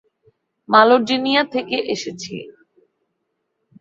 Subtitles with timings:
[0.69, 2.35] মালডোনিয়া থেকে এসেছি।